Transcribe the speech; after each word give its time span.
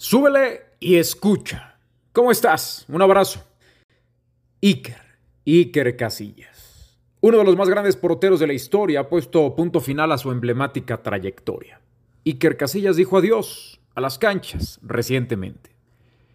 Súbele 0.00 0.60
y 0.78 0.94
escucha. 0.94 1.76
¿Cómo 2.12 2.30
estás? 2.30 2.84
Un 2.88 3.02
abrazo. 3.02 3.44
Iker, 4.62 4.96
Iker 5.44 5.96
Casillas. 5.96 6.96
Uno 7.20 7.38
de 7.38 7.44
los 7.44 7.56
más 7.56 7.68
grandes 7.68 7.96
porteros 7.96 8.38
de 8.38 8.46
la 8.46 8.52
historia 8.52 9.00
ha 9.00 9.08
puesto 9.08 9.56
punto 9.56 9.80
final 9.80 10.12
a 10.12 10.18
su 10.18 10.30
emblemática 10.30 11.02
trayectoria. 11.02 11.80
Iker 12.24 12.56
Casillas 12.56 12.94
dijo 12.94 13.18
adiós 13.18 13.80
a 13.96 14.00
las 14.00 14.20
canchas 14.20 14.78
recientemente. 14.82 15.74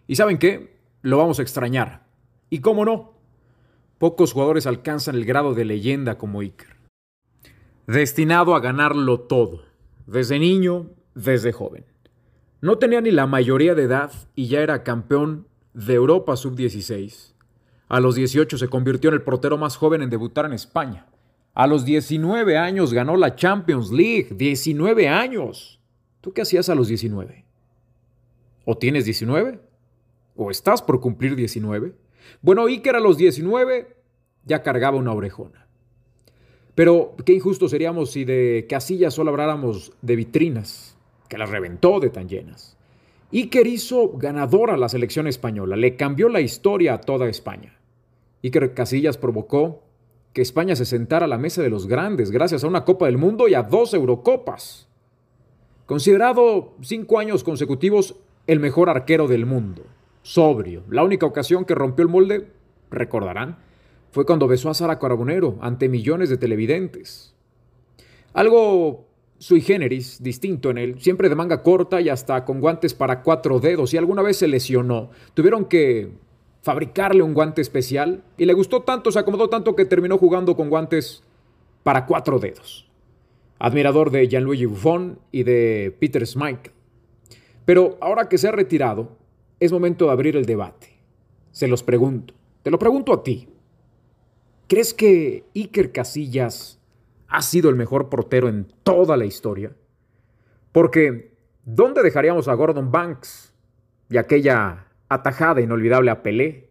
¿Y 0.06 0.16
saben 0.16 0.36
qué? 0.36 0.76
Lo 1.00 1.16
vamos 1.16 1.38
a 1.38 1.42
extrañar. 1.42 2.04
¿Y 2.50 2.60
cómo 2.60 2.84
no? 2.84 3.14
Pocos 3.96 4.34
jugadores 4.34 4.66
alcanzan 4.66 5.14
el 5.14 5.24
grado 5.24 5.54
de 5.54 5.64
leyenda 5.64 6.18
como 6.18 6.40
Iker. 6.40 6.76
Destinado 7.86 8.54
a 8.54 8.60
ganarlo 8.60 9.20
todo, 9.20 9.64
desde 10.06 10.38
niño, 10.38 10.90
desde 11.14 11.52
joven. 11.52 11.86
No 12.64 12.78
tenía 12.78 13.02
ni 13.02 13.10
la 13.10 13.26
mayoría 13.26 13.74
de 13.74 13.82
edad 13.82 14.10
y 14.34 14.46
ya 14.46 14.62
era 14.62 14.84
campeón 14.84 15.46
de 15.74 15.92
Europa 15.92 16.34
Sub-16. 16.34 17.34
A 17.88 18.00
los 18.00 18.14
18 18.14 18.56
se 18.56 18.68
convirtió 18.68 19.10
en 19.10 19.16
el 19.16 19.22
portero 19.22 19.58
más 19.58 19.76
joven 19.76 20.00
en 20.00 20.08
debutar 20.08 20.46
en 20.46 20.54
España. 20.54 21.06
A 21.52 21.66
los 21.66 21.84
19 21.84 22.56
años 22.56 22.94
ganó 22.94 23.18
la 23.18 23.36
Champions 23.36 23.92
League. 23.92 24.28
19 24.30 25.08
años. 25.08 25.78
¿Tú 26.22 26.32
qué 26.32 26.40
hacías 26.40 26.70
a 26.70 26.74
los 26.74 26.88
19? 26.88 27.44
¿O 28.64 28.78
tienes 28.78 29.04
19? 29.04 29.60
¿O 30.34 30.50
estás 30.50 30.80
por 30.80 31.02
cumplir 31.02 31.36
19? 31.36 31.94
Bueno, 32.40 32.64
Iker 32.64 32.96
a 32.96 33.00
los 33.00 33.18
19 33.18 33.94
ya 34.46 34.62
cargaba 34.62 34.96
una 34.96 35.12
orejona. 35.12 35.66
Pero 36.74 37.14
qué 37.26 37.34
injusto 37.34 37.68
seríamos 37.68 38.12
si 38.12 38.24
de 38.24 38.66
Casillas 38.70 39.12
solo 39.12 39.32
habláramos 39.32 39.92
de 40.00 40.16
vitrinas 40.16 40.93
que 41.28 41.38
las 41.38 41.50
reventó 41.50 42.00
de 42.00 42.10
tan 42.10 42.28
llenas. 42.28 42.76
Iker 43.32 43.66
hizo 43.66 44.12
ganadora 44.16 44.76
la 44.76 44.88
selección 44.88 45.26
española, 45.26 45.76
le 45.76 45.96
cambió 45.96 46.28
la 46.28 46.40
historia 46.40 46.94
a 46.94 47.00
toda 47.00 47.28
España. 47.28 47.78
Iker 48.42 48.74
Casillas 48.74 49.18
provocó 49.18 49.82
que 50.32 50.42
España 50.42 50.76
se 50.76 50.84
sentara 50.84 51.24
a 51.24 51.28
la 51.28 51.38
mesa 51.38 51.62
de 51.62 51.70
los 51.70 51.86
grandes 51.86 52.30
gracias 52.30 52.64
a 52.64 52.68
una 52.68 52.84
Copa 52.84 53.06
del 53.06 53.18
Mundo 53.18 53.48
y 53.48 53.54
a 53.54 53.62
dos 53.62 53.94
Eurocopas. 53.94 54.88
Considerado 55.86 56.74
cinco 56.80 57.18
años 57.18 57.44
consecutivos 57.44 58.16
el 58.46 58.60
mejor 58.60 58.90
arquero 58.90 59.28
del 59.28 59.46
mundo, 59.46 59.82
sobrio. 60.22 60.82
La 60.88 61.02
única 61.02 61.26
ocasión 61.26 61.64
que 61.64 61.74
rompió 61.74 62.04
el 62.04 62.10
molde, 62.10 62.48
recordarán, 62.90 63.58
fue 64.10 64.26
cuando 64.26 64.46
besó 64.46 64.70
a 64.70 64.74
Sara 64.74 64.98
Carbonero 64.98 65.56
ante 65.60 65.88
millones 65.88 66.28
de 66.30 66.36
televidentes. 66.36 67.34
Algo 68.32 69.06
sui 69.44 69.60
generis, 69.60 70.22
distinto 70.22 70.70
en 70.70 70.78
él, 70.78 71.00
siempre 71.00 71.28
de 71.28 71.34
manga 71.34 71.62
corta 71.62 72.00
y 72.00 72.08
hasta 72.08 72.46
con 72.46 72.62
guantes 72.62 72.94
para 72.94 73.22
cuatro 73.22 73.60
dedos, 73.60 73.92
y 73.92 73.98
alguna 73.98 74.22
vez 74.22 74.38
se 74.38 74.48
lesionó. 74.48 75.10
Tuvieron 75.34 75.66
que 75.66 76.12
fabricarle 76.62 77.22
un 77.22 77.34
guante 77.34 77.60
especial 77.60 78.24
y 78.38 78.46
le 78.46 78.54
gustó 78.54 78.84
tanto, 78.84 79.12
se 79.12 79.18
acomodó 79.18 79.50
tanto 79.50 79.76
que 79.76 79.84
terminó 79.84 80.16
jugando 80.16 80.56
con 80.56 80.70
guantes 80.70 81.22
para 81.82 82.06
cuatro 82.06 82.38
dedos. 82.38 82.88
Admirador 83.58 84.10
de 84.10 84.26
Gianluigi 84.28 84.64
Buffon 84.64 85.18
y 85.30 85.42
de 85.42 85.94
Peter 86.00 86.26
Schmeichel. 86.26 86.72
Pero 87.66 87.98
ahora 88.00 88.30
que 88.30 88.38
se 88.38 88.48
ha 88.48 88.52
retirado, 88.52 89.10
es 89.60 89.72
momento 89.72 90.06
de 90.06 90.12
abrir 90.12 90.38
el 90.38 90.46
debate. 90.46 90.88
Se 91.50 91.68
los 91.68 91.82
pregunto, 91.82 92.32
te 92.62 92.70
lo 92.70 92.78
pregunto 92.78 93.12
a 93.12 93.22
ti. 93.22 93.46
¿Crees 94.68 94.94
que 94.94 95.44
Iker 95.54 95.92
Casillas 95.92 96.80
ha 97.34 97.42
sido 97.42 97.68
el 97.68 97.74
mejor 97.74 98.10
portero 98.10 98.48
en 98.48 98.72
toda 98.84 99.16
la 99.16 99.24
historia. 99.24 99.72
Porque, 100.70 101.36
¿dónde 101.64 102.04
dejaríamos 102.04 102.46
a 102.46 102.54
Gordon 102.54 102.92
Banks 102.92 103.52
y 104.08 104.18
aquella 104.18 104.86
atajada 105.08 105.60
inolvidable 105.60 106.12
a 106.12 106.22
Pelé? 106.22 106.70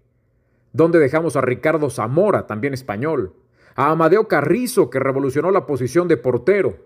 ¿Dónde 0.71 0.99
dejamos 0.99 1.35
a 1.35 1.41
Ricardo 1.41 1.89
Zamora, 1.89 2.47
también 2.47 2.73
español? 2.73 3.35
A 3.75 3.91
Amadeo 3.91 4.29
Carrizo, 4.29 4.89
que 4.89 4.99
revolucionó 4.99 5.51
la 5.51 5.65
posición 5.65 6.07
de 6.07 6.15
portero. 6.15 6.77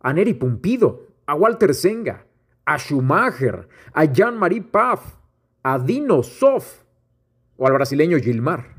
A 0.00 0.14
Neri 0.14 0.32
Pumpido, 0.32 1.02
a 1.26 1.34
Walter 1.34 1.74
Senga, 1.74 2.24
a 2.64 2.78
Schumacher, 2.78 3.68
a 3.92 4.04
Jean-Marie 4.06 4.62
Paf, 4.62 5.18
a 5.62 5.78
Dino 5.78 6.22
Sof 6.22 6.84
o 7.58 7.66
al 7.66 7.74
brasileño 7.74 8.16
Gilmar. 8.18 8.75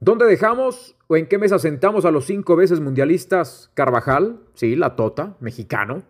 ¿Dónde 0.00 0.26
dejamos 0.26 0.94
o 1.06 1.16
en 1.16 1.26
qué 1.26 1.38
mesa 1.38 1.58
sentamos 1.58 2.04
a 2.04 2.10
los 2.10 2.26
cinco 2.26 2.54
veces 2.54 2.80
mundialistas 2.80 3.70
Carvajal, 3.72 4.40
sí, 4.54 4.76
la 4.76 4.94
Tota, 4.94 5.36
mexicano, 5.40 6.02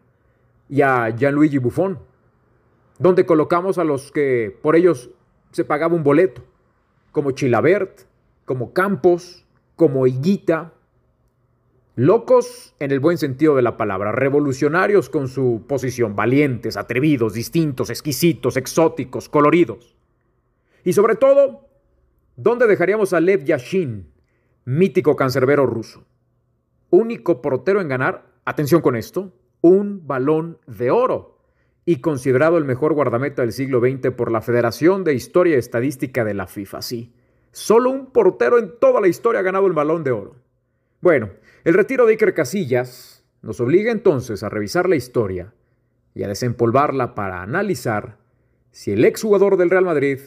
y 0.68 0.82
a 0.82 1.14
Gianluigi 1.16 1.58
Buffon? 1.58 2.00
¿Dónde 2.98 3.26
colocamos 3.26 3.78
a 3.78 3.84
los 3.84 4.10
que 4.10 4.58
por 4.60 4.74
ellos 4.74 5.10
se 5.52 5.64
pagaba 5.64 5.94
un 5.94 6.02
boleto? 6.02 6.42
Como 7.12 7.30
Chilabert, 7.30 8.00
como 8.44 8.72
Campos, 8.72 9.44
como 9.76 10.06
Higuita. 10.06 10.72
Locos 11.94 12.74
en 12.80 12.90
el 12.90 13.00
buen 13.00 13.18
sentido 13.18 13.54
de 13.54 13.62
la 13.62 13.76
palabra, 13.76 14.12
revolucionarios 14.12 15.08
con 15.08 15.28
su 15.28 15.64
posición, 15.66 16.16
valientes, 16.16 16.76
atrevidos, 16.76 17.34
distintos, 17.34 17.88
exquisitos, 17.88 18.56
exóticos, 18.56 19.28
coloridos. 19.28 19.96
Y 20.84 20.92
sobre 20.92 21.14
todo, 21.14 21.65
¿Dónde 22.36 22.66
dejaríamos 22.66 23.14
a 23.14 23.20
Lev 23.20 23.44
Yashin, 23.44 24.12
mítico 24.66 25.16
cancerbero 25.16 25.64
ruso? 25.64 26.04
Único 26.90 27.40
portero 27.40 27.80
en 27.80 27.88
ganar, 27.88 28.26
atención 28.44 28.82
con 28.82 28.94
esto, 28.94 29.32
un 29.62 30.06
balón 30.06 30.58
de 30.66 30.90
oro 30.90 31.38
y 31.86 32.02
considerado 32.02 32.58
el 32.58 32.66
mejor 32.66 32.92
guardameta 32.92 33.40
del 33.40 33.52
siglo 33.52 33.80
XX 33.80 34.10
por 34.10 34.30
la 34.30 34.42
Federación 34.42 35.02
de 35.02 35.14
Historia 35.14 35.54
y 35.54 35.58
Estadística 35.58 36.26
de 36.26 36.34
la 36.34 36.46
FIFA. 36.46 36.82
Sí, 36.82 37.14
solo 37.52 37.88
un 37.88 38.12
portero 38.12 38.58
en 38.58 38.78
toda 38.78 39.00
la 39.00 39.08
historia 39.08 39.40
ha 39.40 39.44
ganado 39.44 39.66
el 39.66 39.72
balón 39.72 40.04
de 40.04 40.10
oro. 40.10 40.36
Bueno, 41.00 41.30
el 41.64 41.72
retiro 41.72 42.04
de 42.04 42.12
Iker 42.12 42.34
Casillas 42.34 43.24
nos 43.40 43.60
obliga 43.60 43.90
entonces 43.90 44.42
a 44.42 44.50
revisar 44.50 44.90
la 44.90 44.96
historia 44.96 45.54
y 46.14 46.22
a 46.22 46.28
desempolvarla 46.28 47.14
para 47.14 47.40
analizar 47.40 48.18
si 48.72 48.92
el 48.92 49.06
exjugador 49.06 49.56
del 49.56 49.70
Real 49.70 49.86
Madrid 49.86 50.18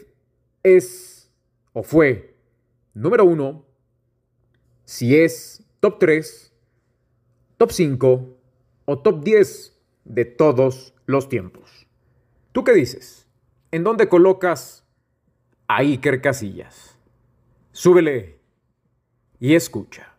es 0.64 1.09
o 1.74 1.84
fue 1.84 2.35
número 2.94 3.25
uno, 3.25 3.66
si 4.85 5.18
es 5.18 5.63
top 5.80 6.00
3, 6.00 6.53
top 7.57 7.72
5 7.72 8.38
o 8.85 9.00
top 9.00 9.24
10 9.24 9.79
de 10.06 10.25
todos 10.25 10.94
los 11.06 11.29
tiempos. 11.29 11.88
¿Tú 12.52 12.63
qué 12.63 12.74
dices? 12.74 13.28
¿En 13.72 13.84
dónde 13.84 14.09
colocas 14.09 14.85
a 15.68 15.78
Iker 15.78 16.22
Casillas? 16.22 16.97
Súbele 17.72 18.40
y 19.40 19.53
escucha. 19.53 20.16